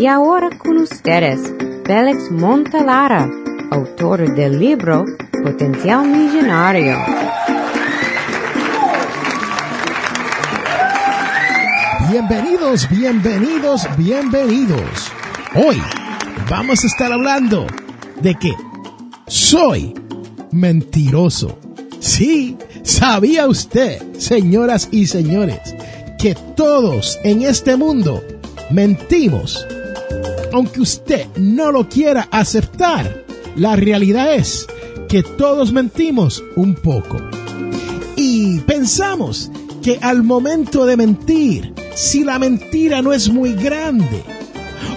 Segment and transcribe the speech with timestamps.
[0.00, 1.38] Y ahora con ustedes,
[1.84, 3.30] Félix Montalara,
[3.70, 5.04] autor del libro
[5.44, 6.96] Potencial Millonario.
[12.10, 15.12] Bienvenidos, bienvenidos, bienvenidos.
[15.54, 15.76] Hoy
[16.48, 17.66] vamos a estar hablando
[18.22, 18.54] de que
[19.26, 19.92] soy
[20.50, 21.58] mentiroso.
[21.98, 25.60] Sí, ¿sabía usted, señoras y señores,
[26.18, 28.24] que todos en este mundo
[28.70, 29.66] mentimos?
[30.52, 33.24] Aunque usted no lo quiera aceptar,
[33.56, 34.66] la realidad es
[35.08, 37.18] que todos mentimos un poco.
[38.16, 39.50] Y pensamos
[39.82, 44.22] que al momento de mentir, si la mentira no es muy grande,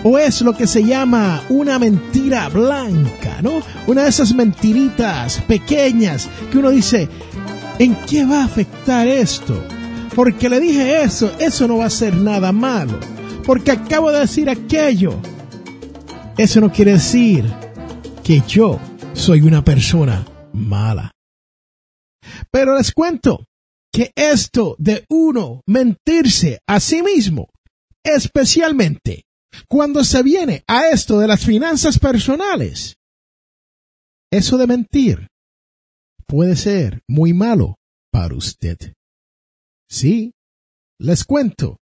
[0.04, 3.62] o es lo que se llama una mentira blanca, ¿no?
[3.88, 7.08] Una de esas mentiritas pequeñas que uno dice,
[7.80, 9.64] ¿en qué va a afectar esto?
[10.16, 13.00] Porque le dije eso, eso no va a ser nada malo.
[13.46, 15.16] Porque acabo de decir aquello.
[16.36, 17.46] Eso no quiere decir
[18.24, 18.80] que yo
[19.14, 21.12] soy una persona mala.
[22.50, 23.46] Pero les cuento
[23.92, 27.50] que esto de uno mentirse a sí mismo,
[28.04, 29.26] especialmente
[29.68, 32.96] cuando se viene a esto de las finanzas personales,
[34.32, 35.28] eso de mentir
[36.26, 37.76] puede ser muy malo
[38.12, 38.96] para usted.
[39.88, 40.34] Sí,
[41.00, 41.78] les cuento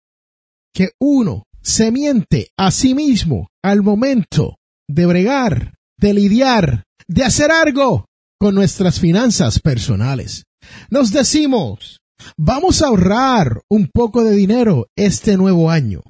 [0.74, 4.58] que uno se miente a sí mismo al momento
[4.90, 8.06] de bregar, de lidiar, de hacer algo
[8.40, 10.44] con nuestras finanzas personales.
[10.90, 12.00] Nos decimos,
[12.38, 16.02] vamos a ahorrar un poco de dinero este nuevo año.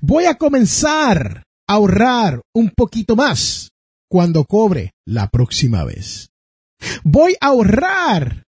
[0.00, 3.70] Voy a comenzar a ahorrar un poquito más
[4.10, 6.30] cuando cobre la próxima vez.
[7.04, 8.44] Voy a ahorrar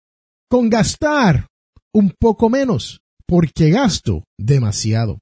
[0.49, 1.47] con gastar
[1.93, 5.19] un poco menos porque gasto demasiado.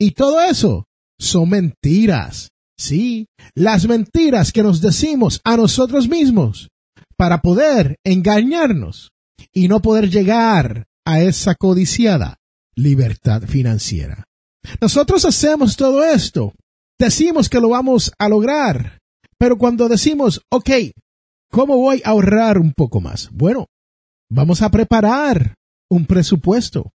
[0.00, 0.86] Y todo eso
[1.18, 2.48] son mentiras.
[2.78, 6.70] Sí, las mentiras que nos decimos a nosotros mismos
[7.18, 9.10] para poder engañarnos
[9.52, 12.38] y no poder llegar a esa codiciada
[12.74, 14.24] libertad financiera.
[14.80, 16.54] Nosotros hacemos todo esto,
[16.98, 19.00] decimos que lo vamos a lograr,
[19.36, 20.70] pero cuando decimos, ok,
[21.50, 23.28] ¿cómo voy a ahorrar un poco más?
[23.32, 23.66] Bueno,
[24.30, 25.56] vamos a preparar
[25.90, 26.90] un presupuesto.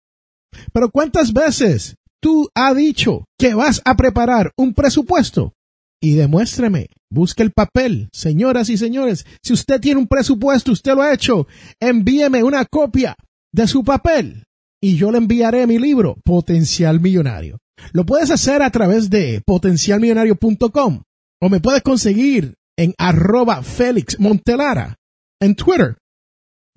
[0.72, 5.54] Pero ¿cuántas veces tú has dicho que vas a preparar un presupuesto?
[6.02, 11.04] Y demuéstreme, busque el papel, señoras y señores, si usted tiene un presupuesto, usted lo
[11.04, 11.48] ha hecho,
[11.80, 13.16] envíeme una copia
[13.54, 14.44] de su papel
[14.82, 17.60] y yo le enviaré mi libro, Potencial Millonario.
[17.94, 21.04] Lo puedes hacer a través de potencialmillonario.com
[21.42, 24.96] o me puedes conseguir en arroba Félix Montelara
[25.40, 25.98] en Twitter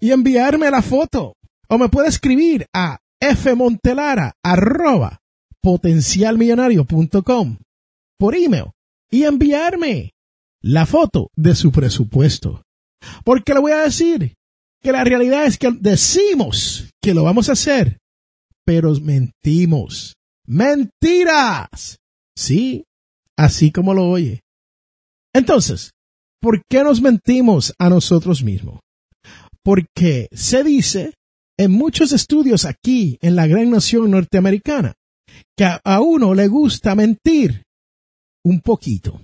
[0.00, 1.34] y enviarme la foto.
[1.69, 5.21] O me puedes escribir a fmontelara arroba
[5.64, 7.56] potencialmillonario.com
[8.19, 8.66] por email
[9.10, 10.12] y enviarme
[10.62, 12.62] la foto de su presupuesto.
[13.25, 14.34] Porque le voy a decir
[14.82, 17.97] que la realidad es que decimos que lo vamos a hacer,
[18.66, 20.12] pero mentimos.
[20.47, 21.96] Mentiras.
[22.36, 22.84] Sí,
[23.38, 24.41] así como lo oye.
[25.32, 25.92] Entonces,
[26.42, 28.81] ¿por qué nos mentimos a nosotros mismos?
[29.62, 31.14] Porque se dice
[31.58, 34.92] en muchos estudios aquí en la gran nación norteamericana
[35.56, 37.62] que a, uno le gusta mentir
[38.45, 39.21] un poquito.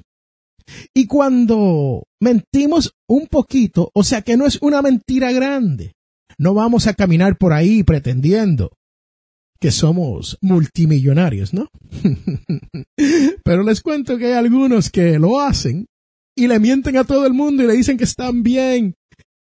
[0.95, 5.95] Y cuando mentimos un poquito, o sea que no es una mentira grande,
[6.39, 8.71] no vamos a caminar por ahí pretendiendo
[9.61, 11.69] que somos multimillonarios, ¿no?
[13.45, 15.87] Pero les cuento que hay algunos que lo hacen
[16.37, 18.95] y le mienten a todo el mundo y le dicen que están bien,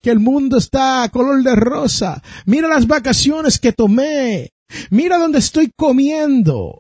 [0.02, 2.24] que el mundo está a color de rosa.
[2.46, 4.52] Mira las vacaciones que tomé.
[4.90, 6.80] Mira dónde estoy comiendo.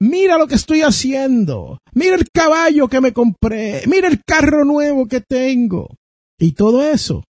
[0.00, 1.78] Mira lo que estoy haciendo.
[1.92, 3.82] Mira el caballo que me compré.
[3.86, 5.88] Mira el carro nuevo que tengo.
[6.38, 7.24] Y todo eso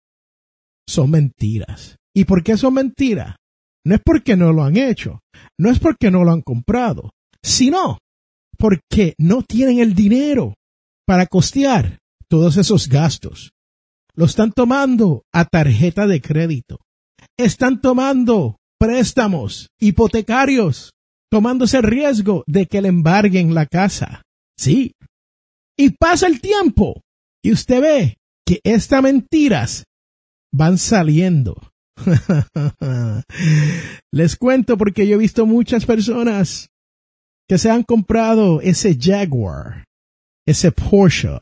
[0.88, 1.96] son mentiras.
[2.14, 3.36] ¿Y por qué son mentiras?
[3.84, 5.20] No es porque no lo han hecho,
[5.58, 7.12] no es porque no lo han comprado,
[7.42, 7.98] sino
[8.58, 10.54] porque no tienen el dinero
[11.06, 11.98] para costear
[12.28, 13.52] todos esos gastos.
[14.14, 16.78] Lo están tomando a tarjeta de crédito.
[17.38, 20.92] Están tomando préstamos hipotecarios
[21.30, 24.22] tomándose el riesgo de que le embarguen la casa.
[24.58, 24.94] Sí.
[25.78, 27.02] Y pasa el tiempo
[27.44, 28.16] y usted ve
[28.46, 29.84] que estas mentiras
[30.52, 31.70] van saliendo.
[34.12, 36.70] Les cuento porque yo he visto muchas personas
[37.48, 39.84] que se han comprado ese Jaguar,
[40.46, 41.38] ese Porsche,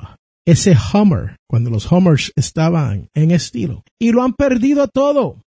[0.46, 5.40] ese Hummer, cuando los Hummers estaban en estilo, y lo han perdido todo.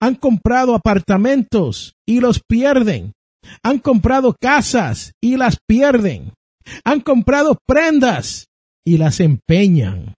[0.00, 3.12] Han comprado apartamentos y los pierden
[3.62, 6.32] han comprado casas y las pierden.
[6.84, 8.46] Han comprado prendas
[8.86, 10.14] y las empeñan.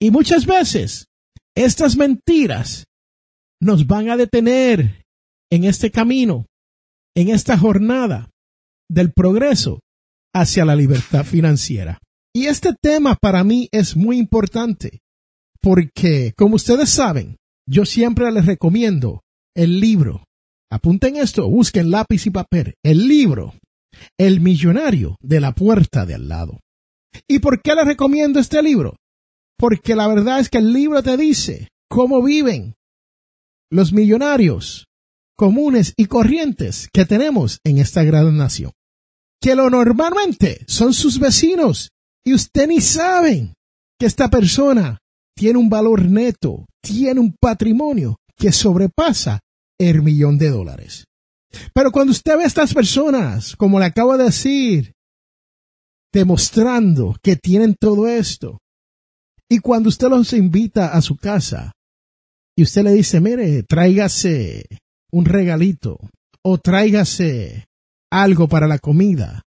[0.00, 1.06] Y muchas veces
[1.54, 2.84] estas mentiras
[3.60, 5.04] nos van a detener
[5.50, 6.46] en este camino,
[7.14, 8.30] en esta jornada
[8.88, 9.80] del progreso
[10.34, 11.98] hacia la libertad financiera.
[12.32, 15.00] Y este tema para mí es muy importante
[15.60, 17.36] porque, como ustedes saben,
[17.70, 19.22] yo siempre les recomiendo
[19.54, 20.24] el libro.
[20.72, 22.74] Apunten esto, busquen lápiz y papel.
[22.82, 23.54] El libro,
[24.18, 26.58] El millonario de la puerta de al lado.
[27.28, 28.96] ¿Y por qué les recomiendo este libro?
[29.56, 32.74] Porque la verdad es que el libro te dice cómo viven
[33.70, 34.86] los millonarios
[35.36, 38.72] comunes y corrientes que tenemos en esta gran nación.
[39.40, 41.90] Que lo normalmente son sus vecinos
[42.24, 43.54] y usted ni sabe
[43.98, 44.98] que esta persona
[45.34, 49.40] tiene un valor neto, tiene un patrimonio que sobrepasa
[49.78, 51.04] el millón de dólares.
[51.74, 54.92] Pero cuando usted ve a estas personas, como le acabo de decir,
[56.12, 58.58] demostrando que tienen todo esto,
[59.48, 61.72] y cuando usted los invita a su casa,
[62.56, 64.64] y usted le dice, mire, tráigase
[65.10, 65.98] un regalito,
[66.42, 67.66] o tráigase
[68.10, 69.42] algo para la comida,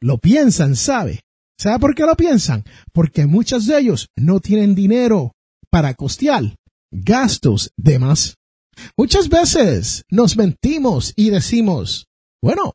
[0.00, 1.20] lo piensan, ¿sabe?
[1.58, 2.64] ¿Sabe por qué lo piensan?
[2.92, 5.32] Porque muchos de ellos no tienen dinero
[5.70, 6.56] para costear
[6.90, 8.36] gastos de más.
[8.96, 12.06] Muchas veces nos mentimos y decimos,
[12.42, 12.74] bueno,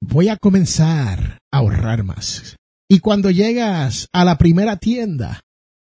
[0.00, 2.56] voy a comenzar a ahorrar más.
[2.88, 5.40] Y cuando llegas a la primera tienda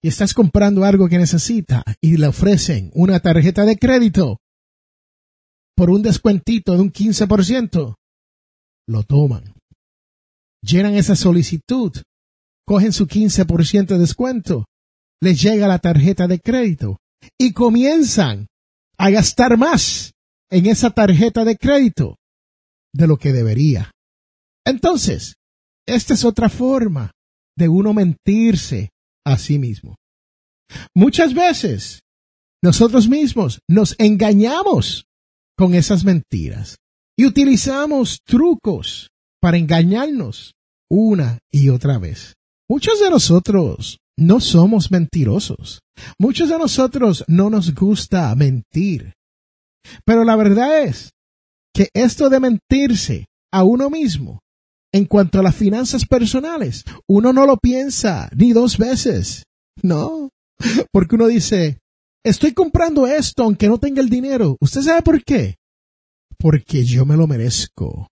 [0.02, 4.38] y estás comprando algo que necesita y le ofrecen una tarjeta de crédito
[5.76, 7.96] por un descuentito de un 15%,
[8.88, 9.54] lo toman
[10.64, 11.92] llenan esa solicitud,
[12.66, 14.66] cogen su 15% de descuento,
[15.22, 16.98] les llega la tarjeta de crédito
[17.38, 18.48] y comienzan
[18.98, 20.14] a gastar más
[20.50, 22.18] en esa tarjeta de crédito
[22.94, 23.92] de lo que debería.
[24.66, 25.36] Entonces,
[25.86, 27.12] esta es otra forma
[27.58, 28.90] de uno mentirse
[29.26, 29.96] a sí mismo.
[30.96, 32.02] Muchas veces
[32.62, 35.06] nosotros mismos nos engañamos
[35.58, 36.78] con esas mentiras
[37.18, 39.10] y utilizamos trucos
[39.44, 40.56] para engañarnos
[40.90, 42.36] una y otra vez.
[42.70, 45.82] Muchos de nosotros no somos mentirosos.
[46.18, 49.16] Muchos de nosotros no nos gusta mentir.
[50.06, 51.12] Pero la verdad es
[51.76, 54.40] que esto de mentirse a uno mismo
[54.94, 59.44] en cuanto a las finanzas personales, uno no lo piensa ni dos veces.
[59.82, 60.30] No,
[60.94, 61.80] porque uno dice,
[62.24, 64.56] estoy comprando esto aunque no tenga el dinero.
[64.62, 65.58] ¿Usted sabe por qué?
[66.38, 68.08] Porque yo me lo merezco.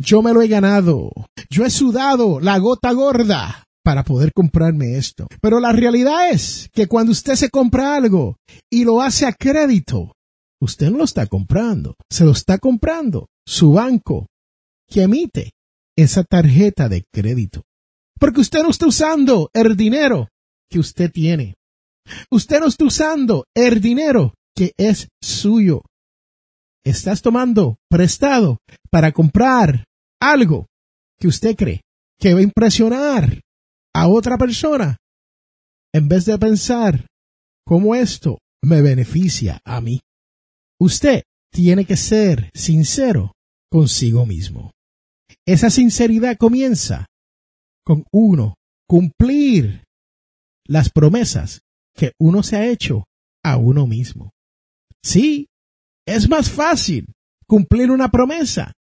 [0.00, 1.12] Yo me lo he ganado.
[1.50, 5.26] Yo he sudado la gota gorda para poder comprarme esto.
[5.42, 8.36] Pero la realidad es que cuando usted se compra algo
[8.70, 10.12] y lo hace a crédito,
[10.58, 14.26] usted no lo está comprando, se lo está comprando su banco
[14.88, 15.50] que emite
[15.98, 17.62] esa tarjeta de crédito.
[18.18, 20.28] Porque usted no está usando el dinero
[20.70, 21.56] que usted tiene.
[22.30, 25.82] Usted no está usando el dinero que es suyo.
[26.86, 28.60] Estás tomando prestado
[28.90, 29.84] para comprar
[30.20, 30.66] algo
[31.18, 31.82] que usted cree
[32.18, 33.40] que va a impresionar
[33.94, 34.96] a otra persona,
[35.92, 37.06] en vez de pensar
[37.64, 40.00] cómo esto me beneficia a mí.
[40.78, 43.32] Usted tiene que ser sincero
[43.70, 44.72] consigo mismo.
[45.46, 47.06] Esa sinceridad comienza
[47.84, 48.54] con uno
[48.86, 49.84] cumplir
[50.66, 51.60] las promesas
[51.94, 53.04] que uno se ha hecho
[53.42, 54.30] a uno mismo.
[55.02, 55.46] Sí,
[56.06, 57.06] es más fácil
[57.46, 58.72] cumplir una promesa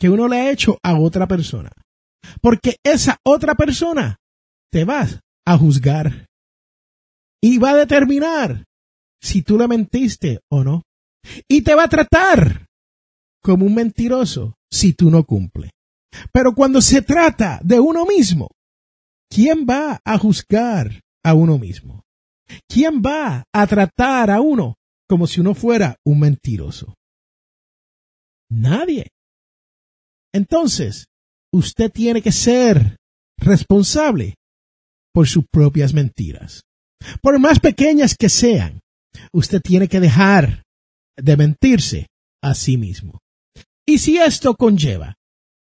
[0.00, 1.70] que uno le ha hecho a otra persona.
[2.40, 4.16] Porque esa otra persona
[4.72, 5.06] te va
[5.46, 6.26] a juzgar
[7.42, 8.64] y va a determinar
[9.20, 10.82] si tú le mentiste o no.
[11.48, 12.66] Y te va a tratar
[13.42, 15.70] como un mentiroso si tú no cumples.
[16.32, 18.48] Pero cuando se trata de uno mismo,
[19.28, 22.02] ¿quién va a juzgar a uno mismo?
[22.66, 24.76] ¿Quién va a tratar a uno
[25.08, 26.94] como si uno fuera un mentiroso?
[28.50, 29.08] Nadie.
[30.32, 31.06] Entonces,
[31.52, 32.96] usted tiene que ser
[33.38, 34.34] responsable
[35.12, 36.62] por sus propias mentiras.
[37.22, 38.80] Por más pequeñas que sean,
[39.32, 40.62] usted tiene que dejar
[41.16, 42.06] de mentirse
[42.42, 43.18] a sí mismo.
[43.86, 45.14] Y si esto conlleva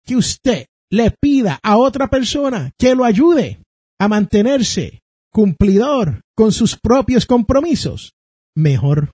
[0.05, 3.59] que usted le pida a otra persona que lo ayude
[3.99, 5.01] a mantenerse
[5.31, 8.13] cumplidor con sus propios compromisos,
[8.55, 9.11] mejor.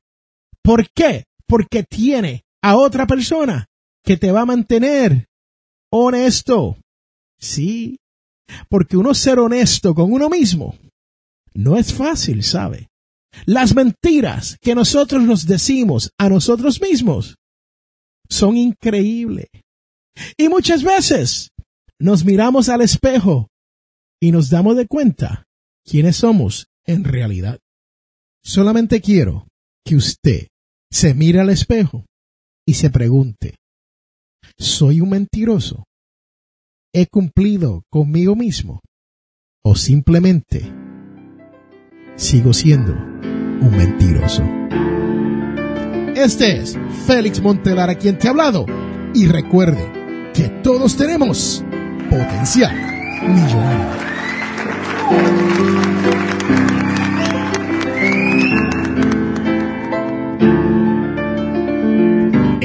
[0.61, 1.23] ¿Por qué?
[1.47, 3.65] Porque tiene a otra persona
[4.03, 5.28] que te va a mantener
[5.91, 6.77] honesto.
[7.39, 7.97] Sí,
[8.69, 10.75] porque uno ser honesto con uno mismo
[11.53, 12.89] no es fácil, ¿sabe?
[13.45, 17.37] Las mentiras que nosotros nos decimos a nosotros mismos
[18.29, 19.47] son increíbles.
[20.37, 21.49] Y muchas veces
[21.99, 23.47] nos miramos al espejo
[24.21, 25.45] y nos damos de cuenta
[25.85, 27.59] quiénes somos en realidad.
[28.43, 29.47] Solamente quiero
[29.85, 30.47] que usted
[30.91, 32.05] se mire al espejo
[32.65, 33.55] y se pregunte,
[34.59, 35.85] ¿soy un mentiroso?
[36.93, 38.81] ¿He cumplido conmigo mismo?
[39.63, 40.71] ¿O simplemente
[42.15, 44.43] sigo siendo un mentiroso?
[46.15, 48.65] Este es Félix Montelar a quien te ha hablado
[49.13, 51.63] y recuerde que todos tenemos
[52.09, 52.75] potencial
[53.27, 54.09] millonario.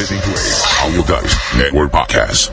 [0.00, 2.50] Audio Guys Network podcast.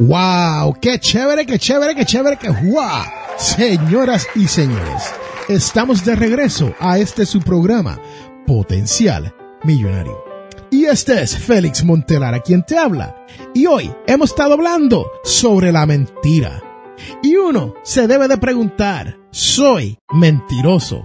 [0.00, 0.74] ¡Wow!
[0.80, 3.04] ¡Qué chévere, qué chévere, qué chévere, qué guau!
[3.38, 5.14] Señoras y señores,
[5.48, 8.00] estamos de regreso a este su programa,
[8.44, 10.18] Potencial Millonario.
[10.72, 13.14] Y este es Félix Montelar, a quien te habla.
[13.54, 16.60] Y hoy hemos estado hablando sobre la mentira.
[17.22, 21.04] Y uno se debe de preguntar, ¿soy mentiroso?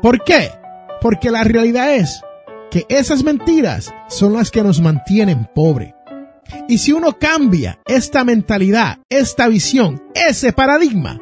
[0.00, 0.57] ¿Por qué?
[1.00, 2.20] Porque la realidad es
[2.70, 5.94] que esas mentiras son las que nos mantienen pobres.
[6.68, 11.20] Y si uno cambia esta mentalidad, esta visión, ese paradigma,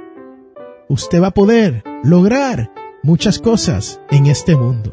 [0.88, 2.70] usted va a poder lograr
[3.02, 4.92] muchas cosas en este mundo.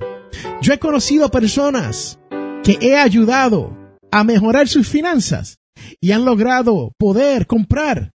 [0.61, 2.19] Yo he conocido personas
[2.63, 3.77] que he ayudado
[4.11, 5.57] a mejorar sus finanzas
[5.99, 8.11] y han logrado poder comprar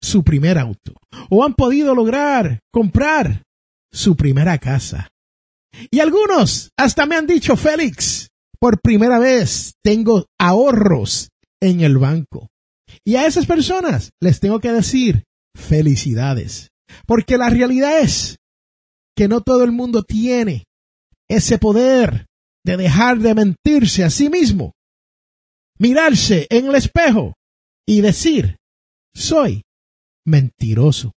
[0.00, 0.92] su primer auto
[1.30, 3.42] o han podido lograr comprar
[3.92, 5.08] su primera casa.
[5.90, 8.28] Y algunos hasta me han dicho, Félix,
[8.58, 12.48] por primera vez tengo ahorros en el banco.
[13.04, 16.70] Y a esas personas les tengo que decir felicidades,
[17.06, 18.38] porque la realidad es
[19.16, 20.64] que no todo el mundo tiene
[21.28, 22.26] ese poder
[22.64, 24.72] de dejar de mentirse a sí mismo,
[25.78, 27.34] mirarse en el espejo
[27.86, 28.56] y decir,
[29.14, 29.62] soy
[30.26, 31.12] mentiroso.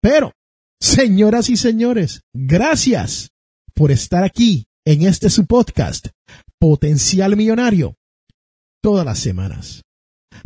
[0.00, 0.32] Pero,
[0.80, 3.28] señoras y señores, gracias
[3.76, 6.08] por estar aquí en este su podcast,
[6.58, 7.94] Potencial Millonario,
[8.82, 9.82] todas las semanas.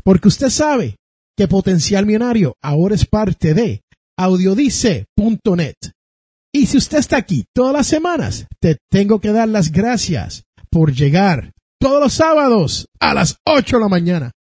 [0.02, 0.96] Porque usted sabe
[1.36, 3.82] que Potencial Millonario ahora es parte de
[4.18, 5.76] audiodice.net.
[6.52, 10.92] Y si usted está aquí todas las semanas, te tengo que dar las gracias por
[10.92, 14.32] llegar todos los sábados a las 8 de la mañana.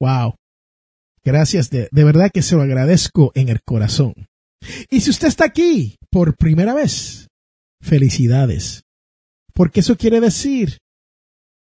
[0.00, 0.34] Wow.
[1.24, 4.12] Gracias, de, de verdad que se lo agradezco en el corazón.
[4.90, 7.25] Y si usted está aquí por primera vez,
[7.86, 8.82] felicidades.
[9.54, 10.78] Porque eso quiere decir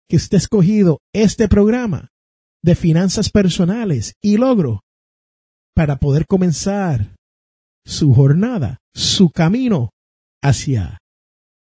[0.08, 2.08] que usted ha escogido este programa
[2.62, 4.80] de finanzas personales y logro
[5.74, 7.16] para poder comenzar
[7.84, 9.90] su jornada, su camino
[10.42, 10.98] hacia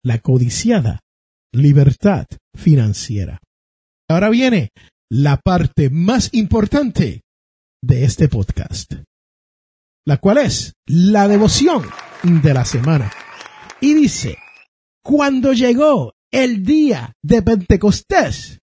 [0.04, 1.02] la codiciada
[1.54, 3.40] libertad financiera.
[4.10, 4.70] Ahora viene
[5.10, 7.22] la parte más importante
[7.84, 8.94] de este podcast,
[10.06, 11.84] la cual es la devoción
[12.24, 13.12] de la semana.
[13.80, 14.38] Y dice,
[15.08, 18.60] cuando llegó el día de Pentecostés,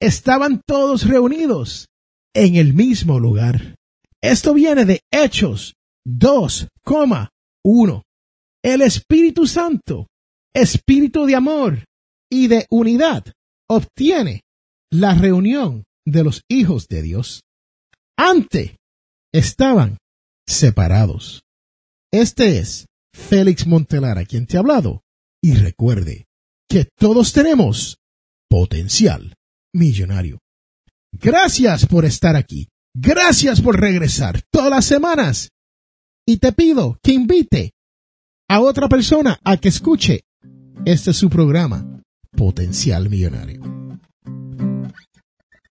[0.00, 1.88] estaban todos reunidos
[2.32, 3.74] en el mismo lugar.
[4.22, 5.74] Esto viene de Hechos
[6.06, 8.02] 2,1.
[8.62, 10.06] El Espíritu Santo,
[10.54, 11.84] espíritu de amor
[12.30, 13.24] y de unidad,
[13.68, 14.42] obtiene
[14.88, 17.42] la reunión de los hijos de Dios.
[18.16, 18.76] Antes
[19.32, 19.98] estaban
[20.46, 21.42] separados.
[22.12, 25.02] Este es Félix Montelar a quien te ha hablado.
[25.42, 26.26] Y recuerde
[26.68, 27.98] que todos tenemos
[28.48, 29.34] potencial
[29.74, 30.38] millonario.
[31.12, 32.68] Gracias por estar aquí.
[32.94, 35.50] Gracias por regresar todas las semanas
[36.26, 37.72] y te pido que invite
[38.48, 40.24] a otra persona a que escuche
[40.84, 41.84] este es su programa,
[42.36, 43.62] Potencial Millonario.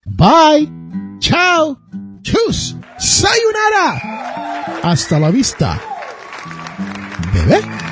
[0.06, 0.70] Bye,
[1.18, 1.78] chao,
[2.22, 4.80] chus, sayonara.
[4.82, 5.80] Hasta la vista,
[7.34, 7.91] bebé.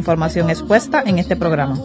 [0.00, 1.76] información expuesta en este programa.